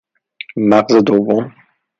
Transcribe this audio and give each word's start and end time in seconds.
مغز 0.69 0.89
دوم 1.07 1.43